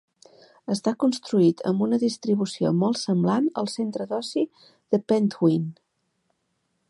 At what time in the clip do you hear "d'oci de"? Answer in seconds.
4.13-5.03